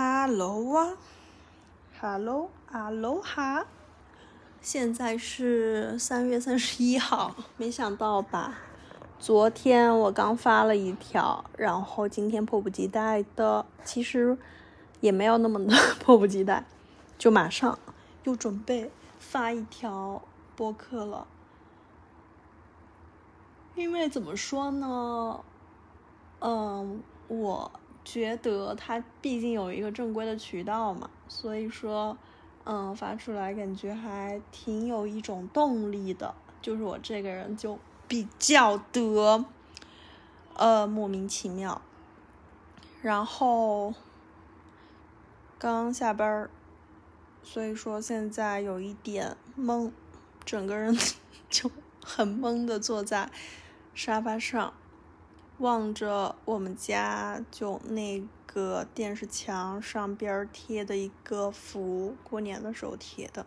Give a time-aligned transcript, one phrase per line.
[0.00, 0.96] Hello 啊
[2.00, 3.66] ，Hello，阿罗哈，
[4.60, 8.58] 现在是三月三十一号，没想到吧？
[9.18, 14.38] 昨天我刚发了一条，然后今天迫不及待的，其实
[15.00, 16.64] 也没有那么的迫不及待，
[17.18, 17.76] 就马上
[18.22, 20.22] 又准备发一条
[20.54, 21.26] 播客了。
[23.74, 25.40] 因为怎么说呢？
[26.38, 27.72] 嗯，我。
[28.04, 32.16] 觉得它毕竟有一个正规的渠道嘛，所以说，
[32.64, 36.34] 嗯，发出来感觉还挺有一种动力的。
[36.60, 39.44] 就是我这个人就比较的，
[40.54, 41.80] 呃，莫名其妙。
[43.00, 43.94] 然后
[45.58, 46.50] 刚下班儿，
[47.44, 49.92] 所以说现在有一点懵，
[50.44, 50.96] 整个人
[51.48, 51.70] 就
[52.02, 53.30] 很懵的坐在
[53.94, 54.74] 沙发上。
[55.58, 63.44] 望着我们家就那个电视墙上边贴的一个符，过年的时候贴的，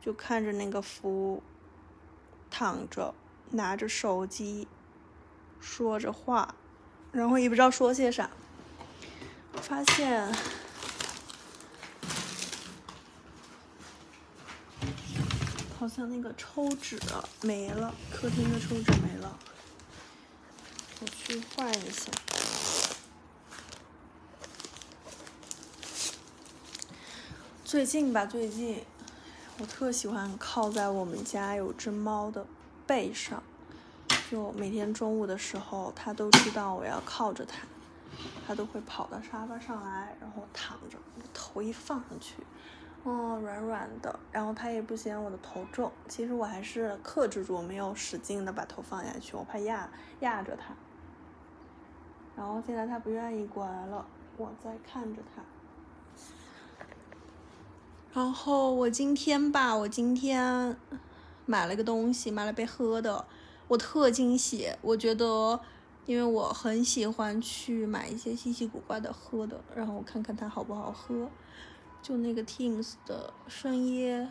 [0.00, 1.42] 就看着那个符，
[2.48, 3.12] 躺着
[3.50, 4.68] 拿着手机，
[5.60, 6.54] 说着话，
[7.10, 8.30] 然后也不知道说些啥，
[9.54, 10.32] 发现
[15.76, 17.00] 好像那个抽纸
[17.40, 19.36] 没了，客厅的抽纸没了。
[21.02, 22.12] 我去换一下。
[27.64, 28.84] 最近吧，最近
[29.58, 32.46] 我特喜欢靠在我们家有只猫的
[32.86, 33.42] 背上，
[34.30, 37.66] 就每天中午的时候，它都知道我要靠着它，
[38.46, 40.96] 它都会跑到沙发上来，然后躺着，
[41.34, 42.34] 头一放上去，
[43.02, 45.90] 哦，软软的，然后它也不嫌我的头重。
[46.06, 50.72] 其实我还是克制住，没有使劲的把头放下去，我怕压压着它。
[52.36, 54.04] 然后现在他不愿意过来了，
[54.36, 55.42] 我在看着他。
[58.12, 60.76] 然后我今天吧，我今天
[61.46, 63.24] 买了个东西，买了杯喝的，
[63.68, 64.70] 我特惊喜。
[64.82, 65.60] 我觉得，
[66.04, 71.30] 因为我很喜欢去买一些稀奇古怪的喝的，然后我看看它好不好喝。
[72.02, 74.26] 就那个 Teams 的深椰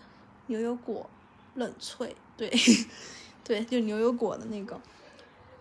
[0.48, 1.10] 牛油果
[1.56, 2.52] 冷萃，对，
[3.44, 4.80] 对，就牛油果的那个，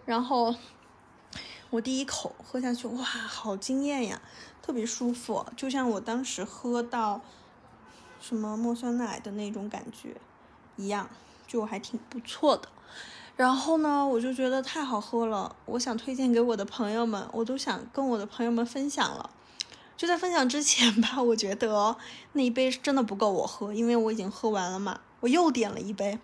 [0.04, 0.54] 然后。
[1.70, 4.20] 我第一口喝下去，哇，好惊艳呀，
[4.60, 7.20] 特别舒服，就像我当时喝到
[8.20, 10.16] 什么茉酸奶的那种感觉
[10.76, 11.08] 一样，
[11.46, 12.68] 就还挺不错的。
[13.36, 19.30] 然后呢，我就觉得太好喝了，我想推荐给我的朋友们，我都想跟我的朋友们分享了。
[19.96, 21.96] 就在分享之前吧，我觉得
[22.32, 25.00] 那一杯是真的不够我喝，因为我已经喝完了嘛。
[25.20, 26.18] 我又点了一杯，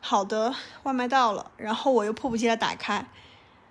[0.00, 3.06] 好的，外卖到了，然后我又迫不及待打开。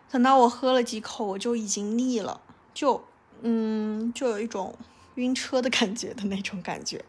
[0.09, 2.40] 等到我喝了几口，我就已经腻了，
[2.73, 3.03] 就，
[3.41, 4.73] 嗯，就有一种
[5.16, 7.03] 晕车的感觉的那种感觉，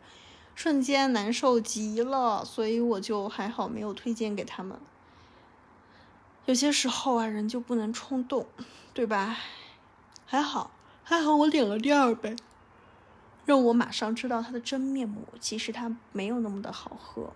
[0.56, 4.76] 瞬间难受极了，所以我就还好没有推荐给他们。
[6.46, 8.46] 有些时候啊，人就不能冲动，
[8.92, 9.36] 对吧？
[10.26, 10.72] 还好，
[11.04, 12.34] 还好我点了第二杯，
[13.44, 17.32] 让我马上知道它的真面目，其实它没有那么的好喝。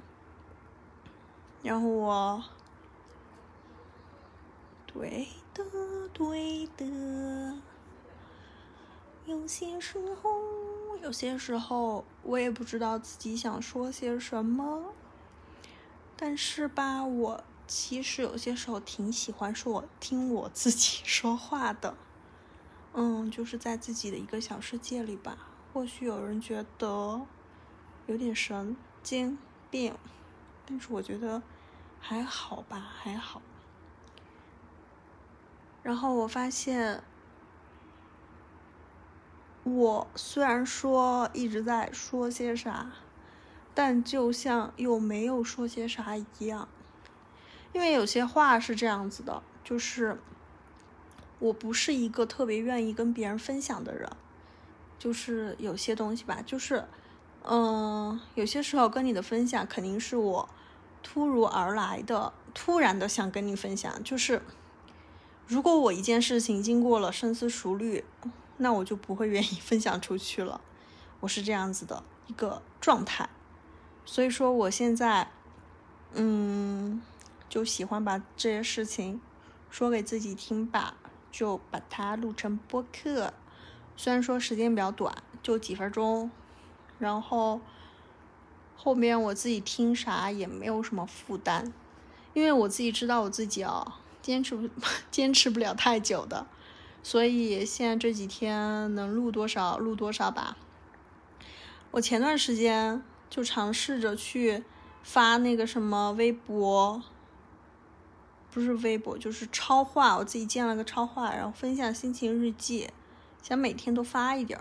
[1.63, 2.43] 然后我。
[4.93, 5.65] 对的，
[6.13, 7.57] 对的。
[9.25, 14.93] 有些时候，有些时候，我也不知道自己想说些什么。
[16.17, 21.97] 但是吧，我其实有些时候挺喜欢说我听我自己说话的。
[22.93, 25.39] 嗯，就是在自己的一个小世界里吧。
[25.73, 27.23] 或许有人觉得
[28.07, 29.39] 有点神经
[29.71, 29.95] 病，
[30.67, 31.43] 但是我觉得
[31.99, 33.41] 还好吧，还好。
[35.83, 37.03] 然后我发现，
[39.65, 42.93] 我虽然说一直在说些啥，
[43.75, 46.69] 但就像又没有说些啥一样。
[47.73, 50.19] 因为有些话是这样子的，就是
[51.41, 54.09] 我不是一个特别愿意跟别人分享的人，
[55.01, 56.85] 就是有些东西吧，就是
[57.43, 60.49] 嗯，有些时候跟你的分享肯定是我
[61.03, 64.41] 突如而来的、突然的想跟你分享，就是。
[65.53, 68.03] 如果我一件事情经过了深思熟虑，
[68.57, 70.63] 那我就不会愿意 分享出去了。
[71.21, 73.29] 我是这样子的一个状态，
[74.07, 75.31] 所以说我现在，
[76.15, 77.03] 嗯，
[77.51, 79.21] 就喜欢把这些事情
[79.69, 80.97] 说给自己听吧，
[81.31, 83.35] 就把它录成播客。
[83.95, 86.31] 虽然说时间比较短，就几分钟，
[86.99, 87.61] 然后
[88.75, 91.71] 后面我自己听啥也没有什么负担，
[92.33, 93.99] 因为我自己知道我自己啊。
[94.23, 94.69] 坚持不
[95.11, 96.47] 坚持不了太久的，
[97.03, 100.57] 所以现在这几天能录多少录多少吧。
[101.91, 104.65] 我前段时间就尝试着去
[105.03, 107.03] 发那个什么微博，
[108.51, 112.89] 不是微博，就是超话，我自己建了个超话，然后分享心情日记，
[113.43, 114.59] 想每天都发一点。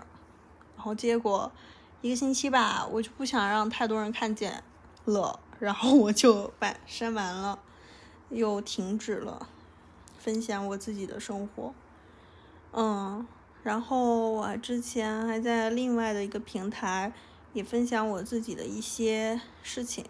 [0.76, 1.52] 然后结果
[2.00, 4.64] 一个星期吧，我就不想让太多人看见
[5.04, 7.60] 了，然后我就把删完了，
[8.30, 9.48] 又停止了
[10.22, 11.74] 分享我自己的生活。
[12.72, 13.26] 嗯，
[13.64, 17.12] 然后我之前还在另外的一个平台
[17.52, 20.04] 也分享我自己的一些事情。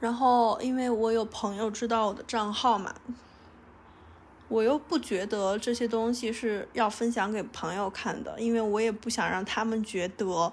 [0.00, 2.94] 然后因为我有朋友知道我的账号嘛。
[4.48, 10.52] 我又不觉得这些东西是要分享给朋友看的，因为我也不想让他们觉得，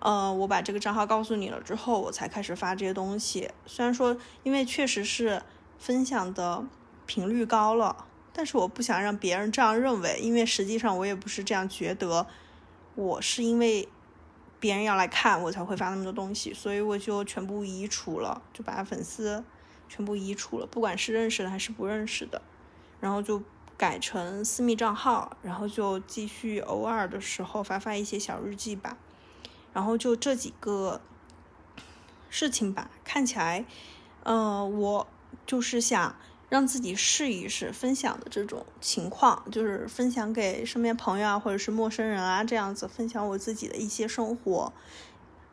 [0.00, 3.48] 呃，我把这个账号告诉你了之后，我才开始发这些东西。
[3.64, 5.40] 虽然说，因为确实是
[5.78, 6.64] 分享的
[7.08, 12.28] 频率高了，但是我不想让别人这样认为，因为实际上我也不是这样觉得。
[12.94, 13.88] 我是因为
[14.58, 19.44] 别人要来看我才会发那么多东西，所以我就全部移除了，就把粉丝
[19.88, 22.42] 全部移除了，不管是认识的还是不认识的。
[22.98, 23.40] 然后就
[23.76, 28.96] 改成私密账号，然后就继续偶尔的时候发发一些小日记吧。
[29.72, 31.00] 然后就这几个
[32.28, 33.64] 事情吧，看起来，
[34.24, 35.06] 呃，我
[35.46, 36.16] 就是想
[36.48, 44.72] 让自己试一试分享的这种情况，就是分享给身边朋友啊，或者是陌生人啊，这样子分享我自己的一些生活、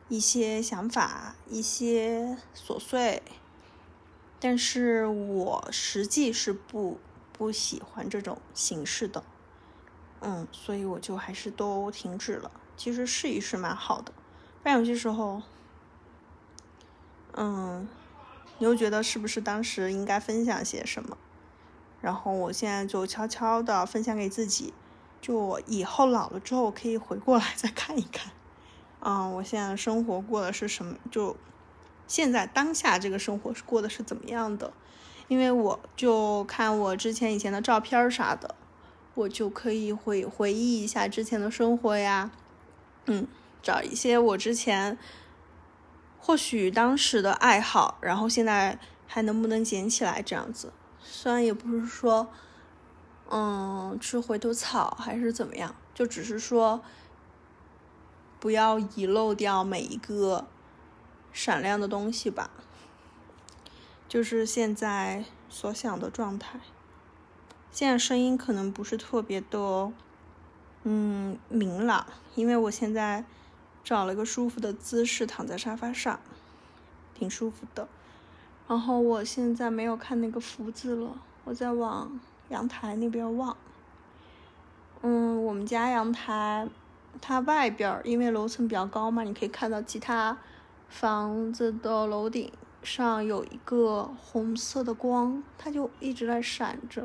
[0.10, 3.22] 一些想法、一些琐碎。
[4.40, 7.00] 但是我实际是不。
[7.38, 9.22] 不喜欢这种形式的，
[10.22, 12.50] 嗯，所以我就还是都停止了。
[12.78, 14.14] 其实试一试蛮好的，
[14.64, 15.42] 不然有些时候，
[17.34, 17.86] 嗯，
[18.58, 21.18] 你又觉得是不是当时应该分享些什么？
[22.02, 24.74] 然后我现在就悄悄的分享给自己，
[25.22, 28.32] 就我以后老了之后可以回过来再看一看，
[29.00, 30.96] 嗯，我现在生活过的是什么？
[31.10, 31.36] 就
[32.08, 34.72] 现在当下这个生活是过的是怎么样的？
[35.28, 38.54] 因为我就看我之前以前的照片啥的，
[39.16, 42.30] 我就可以回回忆一下之前的生活呀，
[43.08, 43.26] 嗯，
[43.64, 44.96] 找一些我之前
[46.26, 50.74] 或许当时的爱好，然后现在还能不能捡起来这样子。
[51.00, 52.28] 虽然也不是说，
[53.30, 56.82] 嗯，吃回头草还是怎么样，就只是说
[58.40, 60.48] 不要遗漏掉每一个
[61.32, 62.50] 闪亮的东西吧。
[64.10, 66.60] 就是现在所想的状态。
[67.70, 69.92] 现在声音可能不是特别的，
[70.82, 73.24] 嗯，明朗，因为我现在
[73.86, 76.20] 找了个舒服的姿势躺在沙发上，
[77.14, 77.88] 挺舒服的。
[78.68, 83.56] 然后我现在没有看那个福字了，我在往阳台那边望。
[85.02, 86.68] 嗯，我们家阳台
[87.22, 90.38] 它外边因为楼层比较高嘛，你可以看到其他
[90.90, 92.52] 房子的楼顶。
[92.82, 97.02] 上有一个红色的光，它就一直在闪着，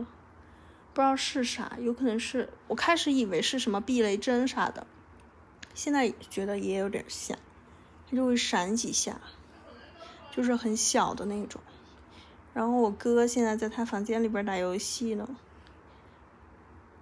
[0.93, 4.87] 不知道是啥，有可能是我开始以为是什么避雷针啥的，
[5.83, 7.39] 现在觉得也有点像，
[8.07, 9.19] 它就会闪几下，
[10.31, 11.59] 就是很小的那种。
[12.53, 15.27] 然后我哥现在在他房间里边打游戏呢，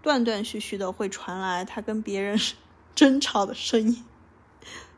[0.00, 2.38] 断断续续的会传来他跟别人
[2.94, 4.04] 争吵的声音，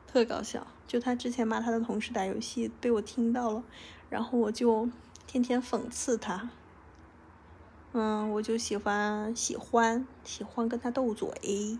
[0.06, 0.66] 特搞笑。
[0.86, 3.64] 就他之前骂他的同事打游戏被我听到了，
[4.10, 4.90] 然后我就
[5.26, 6.50] 天天讽刺他。
[7.92, 11.78] 嗯，我就喜欢喜欢喜欢跟他斗嘴，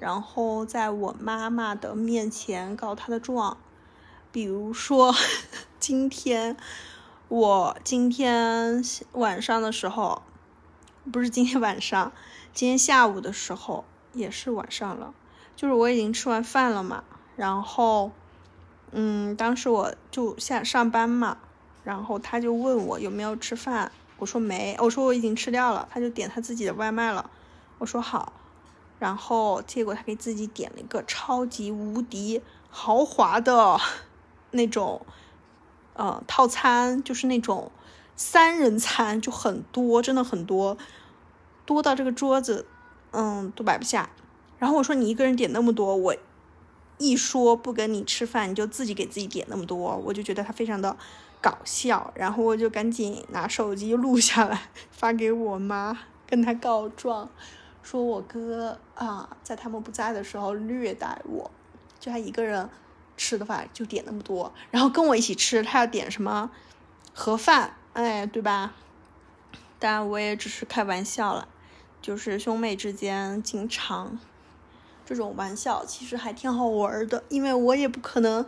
[0.00, 3.56] 然后在我妈妈的面前告他的状。
[4.32, 5.14] 比如说，
[5.78, 6.56] 今天
[7.28, 10.22] 我今天晚上的时候，
[11.12, 12.12] 不是今天晚上，
[12.52, 15.14] 今天下午的时候也是晚上了，
[15.54, 17.04] 就是我已经吃完饭了嘛，
[17.36, 18.10] 然后。
[18.92, 21.38] 嗯，当时我就下上班嘛，
[21.84, 27.30] 然后他就问我有没有吃饭，我说没，我说我已经吃掉了，他就点他自己的外卖了，
[27.78, 28.32] 我说好，
[29.00, 32.40] 然后结果他给自己点了一个超级无敌
[32.70, 33.80] 豪华的
[34.52, 35.04] 那种，
[35.94, 37.72] 呃，套餐，就是那种
[38.14, 40.78] 三人餐，就很多，真的很多，
[41.66, 42.66] 多到这个桌子，
[43.10, 44.10] 嗯，都摆不下。
[44.60, 46.16] 然后我说你一个人点那么多，我。
[47.02, 50.94] 一说不跟你吃饭，你就自己给自己点那么多，我就觉得他非常的
[51.40, 57.30] 搞笑，然后我就赶紧拿手机录下来发给我妈，跟他告状，
[57.82, 61.50] 说我哥啊在他们不在的时候虐待我，
[61.98, 62.68] 就他一个人
[63.16, 66.50] 吃的话就点那么多，然后跟我一起吃，他要点什么
[67.12, 68.74] 盒饭，哎，对吧？
[69.78, 71.48] 当然我也只是开玩笑了，
[72.02, 74.18] 就是兄妹之间经常。
[75.06, 78.46] 这种玩笑其实还挺好玩的，因为我也不可能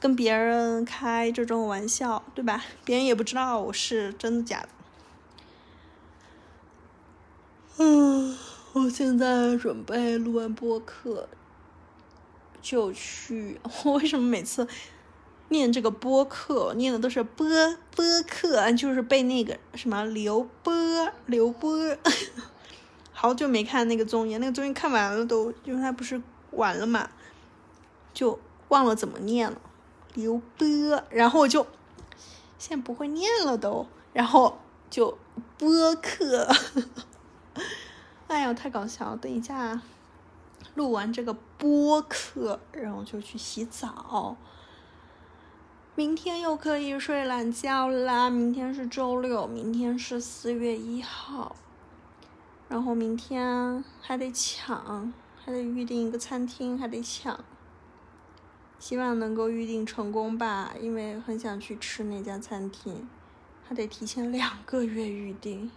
[0.00, 2.64] 跟别人开这种玩笑，对吧？
[2.84, 4.68] 别人也不知道我是真的假的。
[7.76, 8.38] 嗯，
[8.74, 11.28] 我现在准备录完播客
[12.60, 13.58] 就去。
[13.84, 14.68] 我为什么每次
[15.48, 17.46] 念这个播客念的都是播
[17.96, 20.72] 播客，就是背那个什么刘波
[21.26, 21.96] 刘波。
[23.12, 26.20] 好久没看那个综艺，那个综艺看完了都，因为它不是
[26.52, 27.10] 完了嘛，
[28.12, 29.60] 就忘了怎么念了。
[30.14, 31.66] 刘波，然后我就
[32.58, 34.58] 现在不会念了都，然后
[34.90, 35.16] 就
[35.56, 36.46] 播客。
[38.28, 39.16] 哎呀，太搞笑了！
[39.16, 39.80] 等一下，
[40.74, 44.36] 录完这个播客，然后就去洗澡。
[45.94, 48.28] 明天又可以睡懒觉啦！
[48.28, 51.56] 明天是周六，明天是四月一号。
[52.68, 57.42] 然后明天还得抢，还得预定一个餐厅，还得抢。
[58.78, 63.08] 希望能够预定成功吧，因为很想去吃那家餐厅，
[63.66, 65.70] 还得提前两个月预定。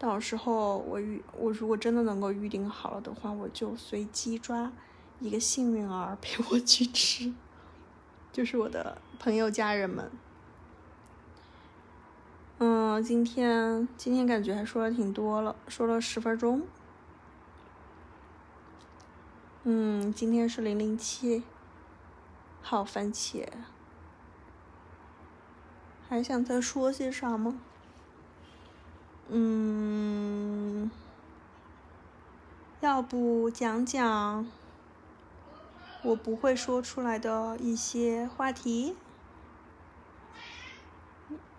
[0.00, 4.72] 到时候我预我如果真的能够预定好了的话，我就随机抓
[5.18, 7.34] 一个幸运儿陪我去吃，
[8.32, 10.10] 就是我的朋友家人们。
[12.56, 16.62] 嗯，今天今天感觉还说了挺多了，说了十分钟。
[19.64, 21.42] 嗯，今天是零零七，
[22.62, 23.46] 好番茄，
[26.08, 27.60] 还想再说些啥吗？
[29.32, 30.90] 嗯，
[32.80, 34.44] 要不讲讲
[36.02, 38.96] 我不会说出来的一些话题？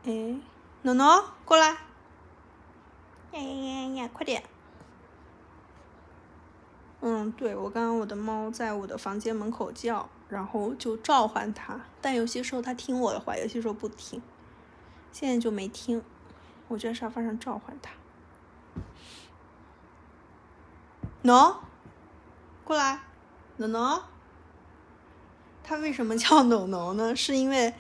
[0.04, 0.36] 哎，
[0.82, 1.78] 诺诺，过来！
[3.32, 4.44] 呀呀呀，快点！
[7.00, 14.22] 嗯，对，我刚刚我的猫在我的房间门口叫，然后就召唤它，但有些时候它听我的话，有些时候不听，
[15.14, 16.04] 现在就没听。
[16.72, 17.92] 我就在沙发上召唤他
[21.24, 21.58] ，no，
[22.64, 23.02] 过来
[23.58, 24.04] ，no no，
[25.62, 27.14] 他为什么叫 no no 呢？
[27.14, 27.74] 是因为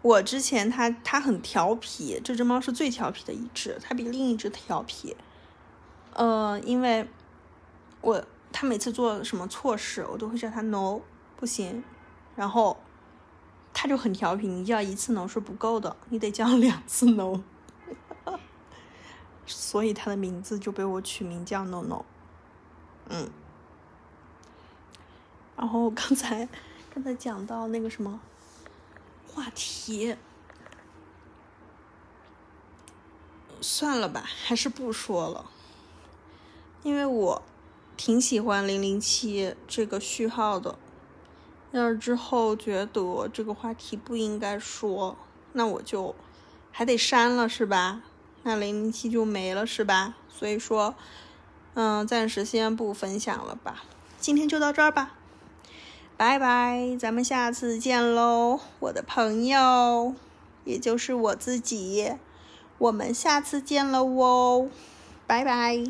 [0.00, 5.14] 我之前他他很调皮，这只猫是最调皮的一只，它比另一只调皮。
[6.14, 7.06] 呃，因为
[8.00, 11.02] 我他每次做什么错事，我都会叫他 no，
[11.36, 11.84] 不行，
[12.34, 12.82] 然后
[13.74, 17.42] 他就很调皮，你叫一次 no 是不够的，你得叫两次 no。
[19.50, 22.04] 所以他的名字就被我取名叫 No No，
[23.08, 23.28] 嗯，
[25.56, 26.48] 然后刚才
[26.94, 28.20] 刚才讲到那个什么
[29.26, 30.16] 话题，
[33.60, 35.50] 算了吧，还是不说了，
[36.84, 37.42] 因为我
[37.96, 40.78] 挺喜欢零零七这个序号的，
[41.72, 45.16] 要是之后觉得这个话题不应该说，
[45.54, 46.14] 那我就
[46.70, 48.02] 还得删了，是吧？
[48.42, 50.14] 那零零七就没了是吧？
[50.28, 50.94] 所以说，
[51.74, 53.84] 嗯，暂时先不分享了吧。
[54.18, 55.14] 今天就到这儿吧，
[56.16, 60.14] 拜拜，咱们下次见喽，我的朋友，
[60.64, 62.14] 也就是我自己，
[62.78, 64.68] 我们下次见了哦，
[65.26, 65.84] 拜拜。